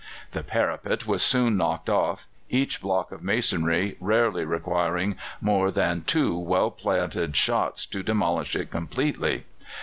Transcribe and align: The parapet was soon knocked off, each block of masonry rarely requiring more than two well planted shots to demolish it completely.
The 0.31 0.41
parapet 0.41 1.05
was 1.05 1.21
soon 1.21 1.57
knocked 1.57 1.87
off, 1.87 2.25
each 2.49 2.81
block 2.81 3.11
of 3.11 3.21
masonry 3.21 3.97
rarely 3.99 4.43
requiring 4.43 5.15
more 5.39 5.69
than 5.69 6.01
two 6.07 6.35
well 6.35 6.71
planted 6.71 7.35
shots 7.37 7.85
to 7.85 8.01
demolish 8.01 8.55
it 8.55 8.71
completely. 8.71 9.43